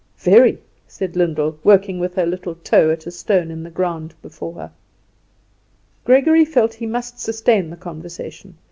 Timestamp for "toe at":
2.55-3.05